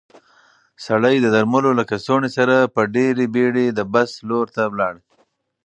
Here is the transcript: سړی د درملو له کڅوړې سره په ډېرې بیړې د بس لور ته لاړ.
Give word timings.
سړی 0.85 1.15
د 1.21 1.27
درملو 1.35 1.71
له 1.79 1.83
کڅوړې 1.89 2.29
سره 2.37 2.55
په 2.75 2.81
ډېرې 2.95 3.25
بیړې 3.35 3.65
د 3.71 3.79
بس 3.93 4.11
لور 4.29 4.45
ته 4.55 4.63
لاړ. 4.79 4.95